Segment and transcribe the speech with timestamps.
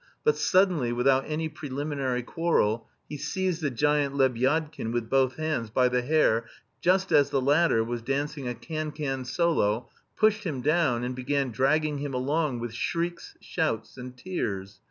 [0.23, 5.89] But suddenly, without any preliminary quarrel, he seized the giant Lebyadkin with both hands, by
[5.89, 6.45] the hair,
[6.81, 11.51] just as the latter was dancing a can can solo, pushed him down, and began
[11.51, 14.79] dragging him along with shrieks, shouts, and tears.